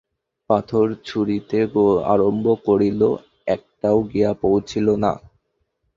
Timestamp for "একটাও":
3.47-3.97